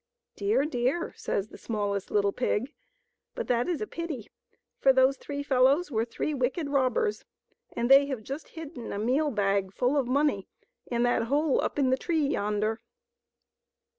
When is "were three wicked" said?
5.91-6.69